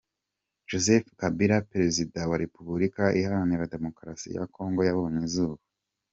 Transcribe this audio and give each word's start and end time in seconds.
Joseph 0.69 1.07
Kabila, 1.19 1.57
perezida 1.71 2.19
wa 2.29 2.37
Repubulika 2.43 3.03
iharanira 3.19 3.71
Demokarasi 3.75 4.27
ya 4.35 4.43
Kongo 4.55 4.81
yabonye 4.89 5.19
izuba. 5.27 5.61